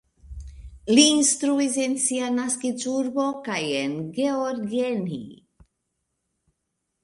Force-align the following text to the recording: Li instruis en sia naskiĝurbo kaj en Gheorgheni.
Li 0.95 1.03
instruis 1.17 1.77
en 1.83 1.93
sia 2.05 2.31
naskiĝurbo 2.39 3.27
kaj 3.49 3.61
en 3.85 3.95
Gheorgheni. 4.19 5.23